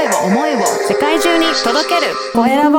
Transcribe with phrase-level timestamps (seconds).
[0.00, 2.78] 声を思いを世界中に届けるコエラボ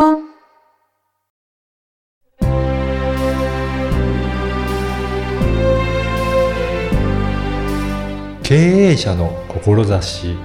[8.42, 10.36] 経営者の志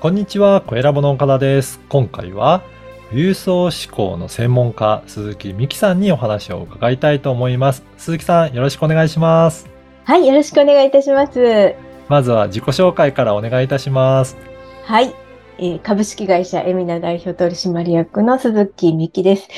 [0.00, 1.80] こんにちは、コエラボの岡田です。
[1.88, 2.62] 今回は、
[3.08, 7.82] 富裕層志向の専門家、鈴木美希さんにお話を伺いたいと思います。
[7.96, 9.66] 鈴木さん、よろしくお願いします。
[10.04, 11.85] はい、よろしくお願いいたします。
[12.08, 14.36] まずは自己紹介からお願いいたします。
[14.84, 15.14] はい、
[15.58, 19.48] えー株式会社エミナ代表取締役の鈴木美希です。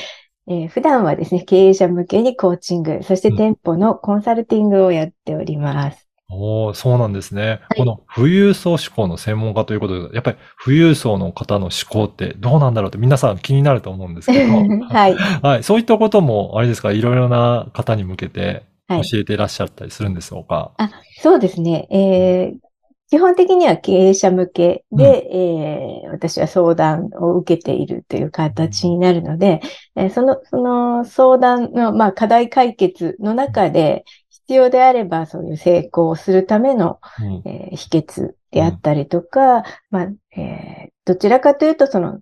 [0.47, 6.09] えー普段はですね、経営者向けにコーチング、そしてうん店舗のコンサルティングをやっております。
[6.31, 7.59] おお、そうなんですね。
[7.75, 14.53] いこの富裕層志向の専門家ということで、やっぱり富裕層の方の志向ってどうなんだろうって皆さん気になると思うんですけど、
[14.89, 15.63] はい、はい。
[15.63, 20.73] そういったことも、あれですか、いろいろな方に向けてはい教えていらっしゃったりするんでしょうか？
[21.21, 21.87] そうですね。
[21.91, 22.69] えー
[23.11, 29.61] 基本的には経営者向けで、えー私は相談を受けているという形になるので、
[29.95, 37.49] えーその、その相談の、まあ、課題解決の中で、必要であれば、そういう成功をするための、うん。
[37.49, 40.07] えー秘訣であったりとか、まあ、
[40.39, 42.19] えーどちらかというと、その、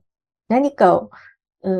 [0.47, 1.09] 何かを、うん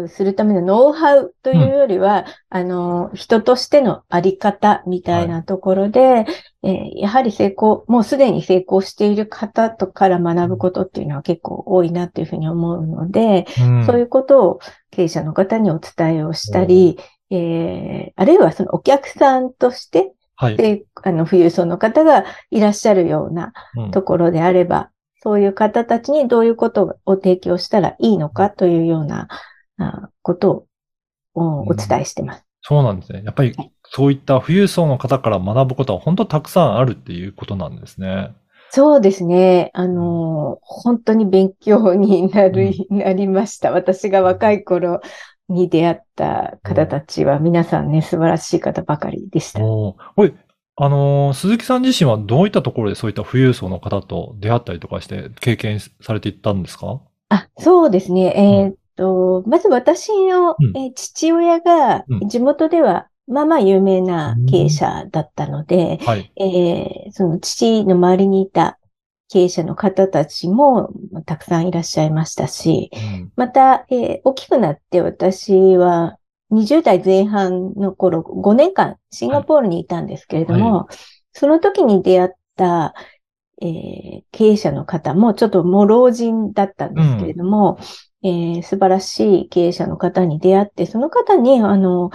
[0.08, 6.25] するためのノウハウというよりは、あの、人としてのあり方みたいなところで、
[6.64, 13.86] えーやはり成功、もうすでに成功している方とから学ぶことっていうのは結構多いなっていうふうに思うので、うん。
[13.86, 14.59] そういうことを
[14.92, 16.97] 経営者の方にお伝えをしたり、
[17.30, 20.58] えーあるいはそのお客さんとして、はい。
[20.58, 23.91] で、あの、富裕層の方がいらっしゃるようなうん。
[23.91, 24.89] ところであれば、
[25.22, 29.28] そういう方たちにどういうことを提供したらいいのかというような
[29.78, 30.66] あことを
[31.33, 32.45] おお伝えしてます。
[32.61, 33.22] そうなんですね。
[33.23, 38.36] やっぱりはい、そういった富裕層の方から学ぶことは本当たくさんあるっていうことなんですね。
[38.72, 39.72] そうですね。
[39.73, 43.72] あの、本当に勉強になる、なりました。
[43.72, 45.00] 私が若い頃
[45.47, 49.62] に出会った方たちは皆さんね、素晴らしい方ばかりでした。
[49.62, 50.34] これ、
[50.75, 57.02] あのー鈴木さん自身はどういったところでそういった富裕層の方と出会ったりとかして経験されていったんですか？
[57.29, 58.34] あ、そうですね。
[58.35, 60.78] えーっと、まず私の、うん。
[60.78, 62.30] えー父親がうん。
[62.30, 66.31] 地元では、まあまあ有名な経営者だったので、はい。
[66.38, 68.80] えーその父の周りにいた
[69.30, 70.90] 経営者の方たちも
[71.25, 73.31] たくさんいらっしゃいましたし、うん。
[73.35, 76.18] また、えー大きくなって私は
[76.50, 80.88] 20代前半の頃、5年間シンガポールにいたんですけれども、
[81.34, 82.94] その時に出会った、
[83.62, 87.79] えー経営者の方もちょっともう老人だったんですけれども、
[88.28, 92.10] えー素晴らしい経営者の方に出会って、その方に、あの、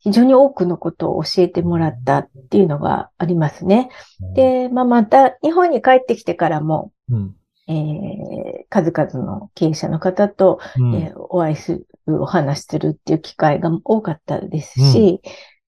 [0.00, 3.88] 非常に多くのことを教えてもらったっていうのがありますね。、
[4.34, 7.36] で、まあ、また日本に帰ってきてからも、うん。
[7.68, 15.20] えー数々の経営者の方とうんえーお会いする、お話しするっていう機会が多かったですし、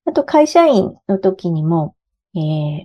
[0.05, 1.95] あと会社員の時にも、
[2.35, 2.39] え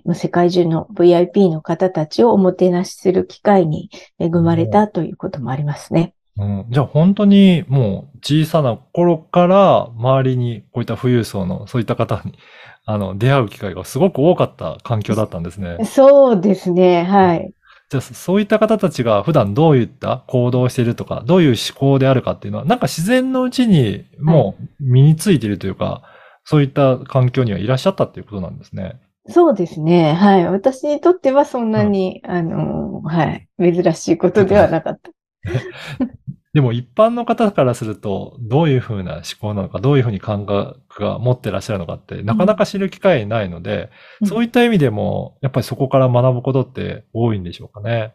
[0.06, 6.14] ー世界中の VIP の方たちをおもてなしする機会に恵まれたということもありますね。
[6.40, 12.38] うん、じゃあ本当にもう小さな頃から周りにこういった富裕層のそういった方に
[12.86, 15.84] あの出会う機会がすごく多かった環境だったんですね。
[15.84, 17.52] そうですね、はい。
[17.90, 26.02] じゃあそういった方たちが普段どういった行動をしているとか、どういう思考であるかっていうのはなんか自然のうちにもう身についているというか、
[26.44, 29.00] そういった環境にはいらっしゃったっていうことなんですね。
[29.28, 30.48] そうですね、はい。
[30.48, 35.10] 私にとってはそんなに、あの、はい、珍しいことではなかった。
[36.52, 43.90] でも一般の方からすると、どういうふうな思考なのか、どういうふうに感覚が持ってらっしゃるのかって、なかなか知る機会ないので、
[44.20, 48.14] うんそういった意味でも、やっぱりそこから学ぶことって多いんでしょうかね。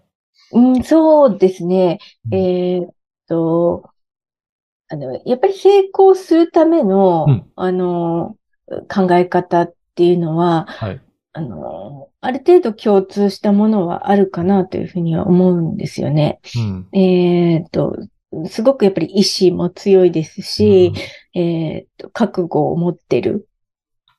[0.52, 2.00] うん、そうですね。
[2.30, 2.90] うんえーっ
[3.28, 3.90] と、
[4.90, 8.36] あの、やっぱり成功するための、うんあの、
[8.94, 11.02] 考え方っていうのは、はい。
[11.34, 16.40] あの、ある程度共通したものはあるかなというふうには思うんですよね。
[16.58, 16.88] うん。
[16.94, 17.98] えーっと、
[18.50, 20.94] すごくやっぱり意志も強いですし、
[21.34, 23.48] えーっと、覚悟を持ってる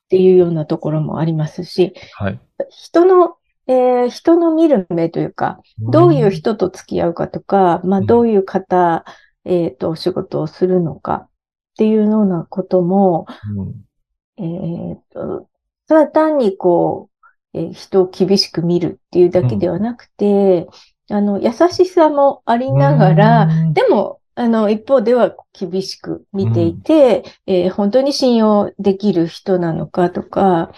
[0.05, 2.39] っていうようなところもありますし、はい。
[2.69, 3.35] 人の、
[3.67, 8.05] えー人の見る目というか、どういう人と付き合うかとか、まあ、うん。
[8.05, 9.03] どういう方、
[9.43, 11.29] えっと、お仕事をするのかっ
[11.77, 13.27] ていうようなことも、
[14.37, 14.89] うん。
[14.89, 15.47] えっと、
[15.87, 17.09] ただ単にこ
[17.53, 20.67] う、えー人を厳しく見るっていうだけではなくて、
[21.09, 23.73] あの、優しさもありながら、うん。
[23.73, 30.71] でも、あの、一方では厳しく見ていて、えー本当に信用できる人なのかとか、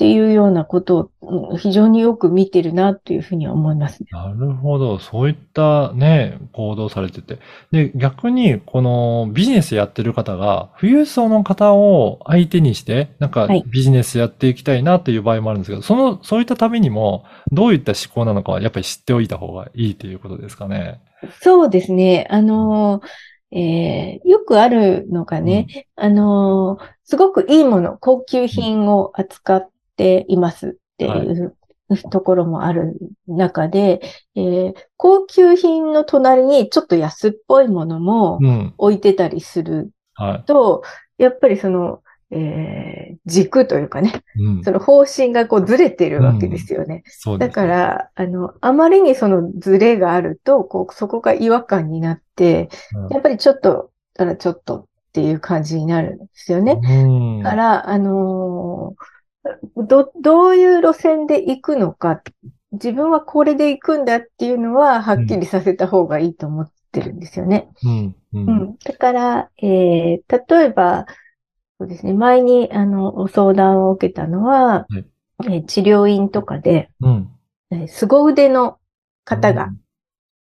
[0.00, 1.10] っていうようなことを
[1.50, 4.08] うん非常によく見てるなというふうには思いますね。
[4.10, 4.98] なるほど。
[4.98, 7.38] そういったね、行動されてて。
[7.70, 21.02] で、逆に、このビジネスやってる方が、富裕層の方を相手にして、なんかはいビジネスやっていきたいなという場合もあるんですけど、その、そういったためにも、どういった思考なのかは、やっぱり知っておいた方がいいということですかね。
[21.42, 22.26] そうですね。
[22.30, 23.02] あの、
[23.52, 29.70] えーよくあるのがね、あの、すごくいいもの、高級品を扱っ
[30.00, 31.54] ていますっていう
[32.10, 34.00] ところもある中で、
[34.36, 38.74] えー高級品の隣にちょっと安っぽいものもうん。
[38.78, 40.44] 置いてたりするはい。
[40.46, 40.82] と、
[41.18, 42.00] やっぱりその、
[42.30, 44.70] えー軸というかね、うんそ。
[44.70, 47.02] の方針がこうずれてるわけですよね。
[47.34, 47.52] うです。
[47.52, 56.78] から、あの、あまりにそのズレがあると、こう、そこが違和感になって、うんやっぱりちょっと、あら、ちょっとっていう感じになるんですよね。
[56.82, 57.06] う
[57.40, 57.42] ん。
[57.42, 59.02] だから、あのー
[59.76, 62.22] ど、どういう路線で行くのか、
[62.72, 67.68] 自分はこれで行くんだっていうのは、はっきりさせた方がいいと思ってるんですよね。
[67.84, 68.16] うん。
[68.32, 68.38] う。
[68.38, 68.76] うんん。
[68.84, 71.06] だから、えー例えば、
[71.78, 75.04] そうですね、前に、あの、ご相談を受けたのは、はい
[75.46, 77.30] えー治療院とかで、うん。
[77.70, 78.78] えー凄腕の
[79.24, 79.70] 方が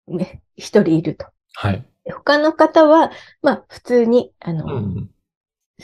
[0.09, 1.27] うんね、一人いると。
[1.55, 1.85] はい。
[2.07, 3.11] 他の方は、
[3.43, 5.11] まあ、普通に、あの、うん。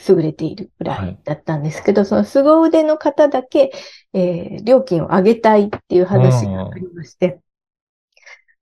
[0.09, 1.17] 優れているぐらはい。
[1.17, 3.71] いだったんですけど、その凄腕の方だけ、
[4.13, 7.41] えー料金を上げたいっていう話がありまして。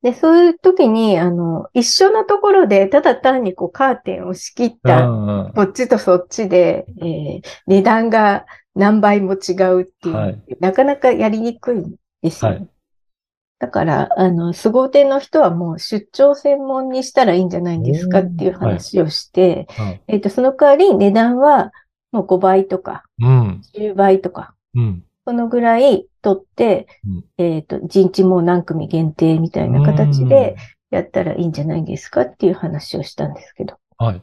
[0.01, 5.15] で、そういう時に、あの、一緒のところで、ただ単にこうカーテンを仕切っうた、
[5.55, 8.45] こっちとそっちで、えー値段が
[8.75, 10.43] 何倍も違うっていう、はい。
[10.59, 12.57] なかなかやりにくいんですよね。
[12.57, 12.72] はい
[13.63, 21.71] だから、あの、凄腕の人はもう出張専門にしたらいいんじゃないんですかっていう話をして、はいえっと、その代わり値段は
[22.11, 23.61] もう5倍とかうん。
[23.73, 25.05] 10倍とか、うん。
[25.25, 30.57] そのぐらい取って、うんえっと、1日もう何組限定みたいな形で
[30.91, 33.77] やったらいいんじゃないですかっていう話をしたんですけど。
[33.97, 34.21] はい。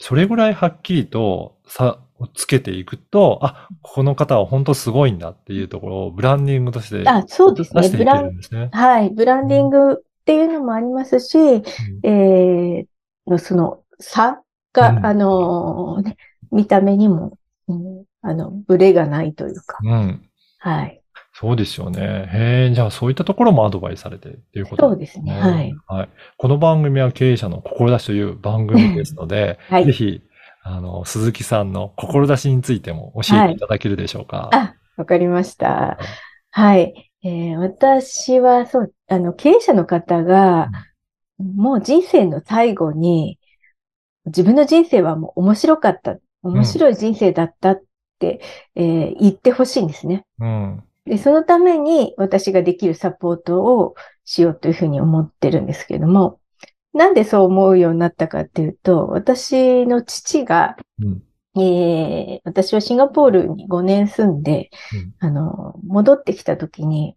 [0.00, 7.82] それぐらいはっきりと差をつけていくと、あ、この方は本当すごいんだっていうところをブランディングとしてあ、そうですね。
[7.82, 8.70] 出していけブラン、るんですね。
[8.72, 9.10] はい。
[9.10, 11.38] ブランディングっていうのもありますし、
[12.04, 16.16] えー、その差が、うんあのーね、
[16.52, 17.38] 見た目にも、
[17.68, 19.90] うんあの、ブレがないというか、うん。
[19.90, 20.30] うん。
[20.58, 21.00] はい。
[21.32, 22.02] そうですよね。
[22.02, 25.32] へえ、じゃあそういったところもアドバイスされてっていうことそうですね。
[25.32, 25.72] はい。。
[25.86, 26.08] はい。
[26.36, 30.22] この番組は経営者の志という番組ですので、 はいぜひ、
[30.72, 34.50] あの、鈴木さんの志についても教えていただけるでしょうか？
[34.52, 35.98] あ、わかりました。
[36.50, 37.10] はい。
[37.22, 40.70] えー私は、そう、あの、経営者の方が、
[41.38, 43.38] もう人生の最後に、
[44.26, 46.16] 自分の人生はもう面白かった。
[46.42, 47.82] 面白い人生だったっ
[48.18, 48.40] て、
[48.74, 50.24] えー言ってほしいんですね。
[50.38, 50.82] うん。
[51.04, 53.94] で、そのために私ができるサポートを
[54.24, 56.39] しようというふうに思ってるんですけれども、
[56.92, 61.22] なんでそう思うようになったかっていうと、私の父が、うん。
[61.56, 67.16] えー私はシンガポールに5年住んで、うんあの、戻ってきた時に、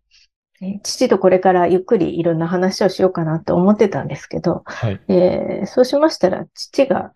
[0.61, 5.01] えー父とこれからゆっくりいろんな話をしようかなと思ってたんですけど、はい。
[5.07, 7.13] えーそうしましたら、父が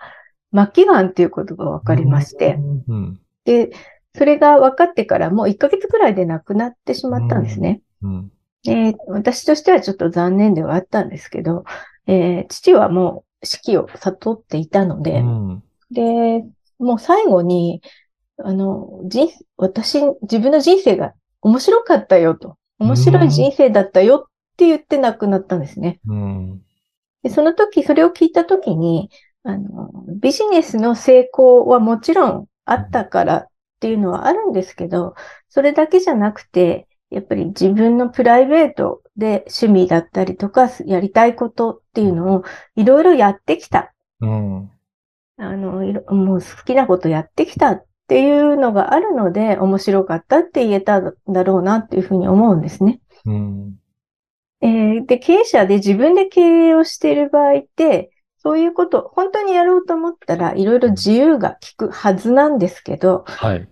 [0.53, 2.57] 末期がんっていうことが分かりまして、
[2.87, 3.19] うん。
[3.45, 3.71] で、
[4.15, 7.81] それが分かってからもう1ヶ月くらいで亡くなってしまったんですね。
[8.01, 8.31] うん。
[8.63, 11.63] で私としてはちょっと残念ではあったんですけど、
[12.07, 15.63] えー父はもう死期を悟っていたので、うん。
[15.91, 16.43] で、
[16.79, 17.81] もう最後に、
[18.37, 22.57] あの、人、私、自分の人生が面白かったよと。
[22.79, 25.99] 面白い人生だったよって言って亡くなったんですね。
[26.07, 26.61] うん。
[27.23, 29.09] で、その時、それを聞いた時に、
[29.43, 33.47] あの、ビジネスの成功はもちろんあったからっ
[33.79, 35.15] ていうのはあるんですけど、
[35.49, 42.43] それだけじゃなくて、やっぱり自分のプライベートで趣味だったりとか、やりたいことっていうのを
[42.75, 43.93] いろいろやってきた。
[44.21, 44.71] うん。
[45.37, 53.01] あの、いろもう好きなことやってきたっていうのがあるので、面白かったって言えたんだろうなっていうふうに思うんですね。
[53.25, 53.75] うん。
[54.61, 63.67] えーで、経営者で自分で経営をしている場合って、そういうこと、本当にやろうと思ったらいろいろ自由が利くはずなんですけど、はい。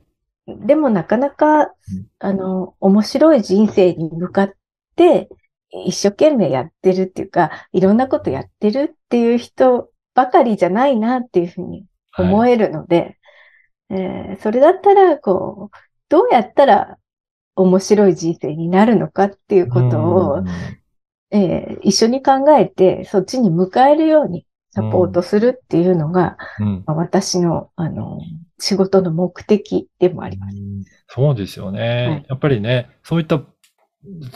[0.48, 1.72] でもなかなかうん、
[2.20, 4.56] あの、面白い人生に向かって、
[5.86, 11.86] 一生懸命やってるっていうか、いろんなことやってるっていう人ばかりじゃないなっていうふうに
[12.18, 12.54] 思はい。
[12.54, 13.18] えるので、
[13.90, 15.78] えーそれだったら、こう、
[16.10, 16.98] どうやったら
[17.56, 20.48] 面白い人生になるのかっていうことを、うん
[21.32, 26.84] えー一緒に考えて、そっちに迎えるように、サポートするっていうのが、うん。
[26.86, 28.20] まあ私の、あの、
[28.60, 30.58] 仕事の目的でもあります。
[31.08, 32.08] そうですよね。
[32.08, 33.42] はいやっぱりね、そういった、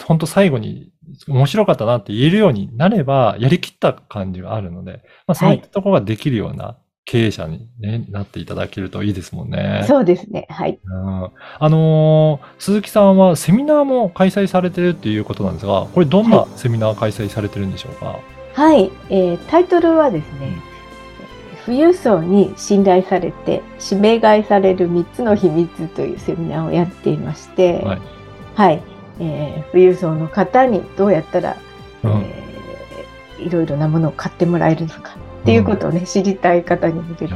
[0.06, 0.92] 本当最後に
[1.28, 9.84] 面白かったなって言えるようになれば、やりきった感じがあるので、まあそういったところができるような経営者に、ね、なっていただけるといいですもんね。
[9.88, 10.46] そうですね。
[10.50, 10.80] はい。
[10.84, 18.20] うんあのー鈴木さんはセミナーも開催されてるっていうことなんですが、これどんなセミナー開催されてるんでしょうか？
[18.54, 18.92] はい。
[19.10, 20.62] えータイトルはですね、
[21.66, 28.02] 富裕層に信頼されて指名買いされる3つの秘密というセミナーをやっていまして、はい
[28.56, 28.84] はい
[29.20, 31.56] えー富裕層の方にどうやったら、
[32.04, 32.50] うんえー
[33.40, 37.34] いろいろなものを買ってもらえるのかっていうことをね、知りたい方に向けて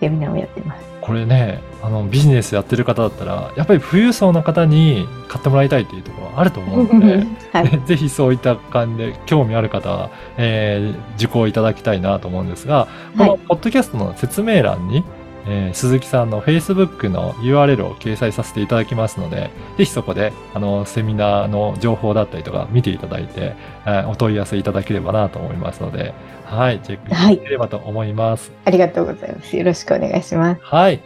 [0.00, 0.82] セミナーをやってます。
[1.02, 7.80] これね、あの、ビジネスやってる方だったら、やっぱり富裕層の方に買ってもらいたいっていうところはあると思うので、はい。
[7.86, 13.38] ぜひそういった感じで興味ある方は、えー受講いただきたいなと思うんですが、このはい。
[13.48, 15.04] ポッドキャストの説明欄に、
[15.48, 23.54] えー鈴木さんの Facebook の URL を掲載させていただきますので、ぜひそこで、あの、セミナーの情報だったりとか見ていただいて、
[23.86, 26.14] えーお問い合わせいただければなと思いますので、
[26.44, 28.52] はい、チェックいただければと思います。
[28.64, 29.56] ありがとうございます。
[29.56, 30.60] よろしくお願いします。
[30.62, 31.00] はい。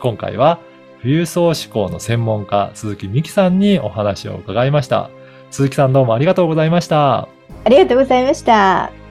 [0.00, 0.58] 今回は、
[1.00, 5.10] 富裕層志向の専門家、鈴木美希さんにお話を伺いました。
[5.50, 7.28] 鈴木さんどうもありがとうございました。
[7.64, 9.03] ありがとうございました。